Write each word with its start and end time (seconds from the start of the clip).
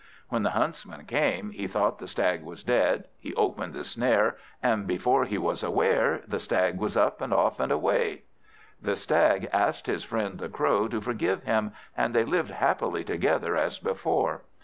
When 0.29 0.41
the 0.41 0.49
Huntsman 0.49 1.05
came, 1.05 1.51
he 1.51 1.67
thought 1.67 1.99
the 1.99 2.07
Stag 2.07 2.41
was 2.41 2.63
dead; 2.63 3.07
he 3.19 3.35
opened 3.35 3.75
the 3.75 3.83
snare, 3.83 4.35
and 4.63 4.87
before 4.87 5.25
he 5.25 5.37
was 5.37 5.61
aware, 5.61 6.23
the 6.27 6.39
Stag 6.39 6.79
was 6.79 6.97
up 6.97 7.21
and 7.21 7.31
off 7.31 7.59
and 7.59 7.71
away. 7.71 8.23
The 8.81 8.95
Stag 8.95 9.47
asked 9.53 9.85
his 9.85 10.03
friend 10.03 10.39
the 10.39 10.49
Crow 10.49 10.87
to 10.87 11.01
forgive 11.01 11.43
him, 11.43 11.73
and 11.95 12.15
they 12.15 12.25
lived 12.25 12.49
happily 12.49 13.03
together 13.03 13.55
as 13.55 13.77
before. 13.77 14.41